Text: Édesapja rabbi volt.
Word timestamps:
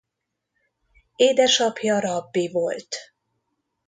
Édesapja 1.15 1.99
rabbi 1.99 2.49
volt. 2.51 2.95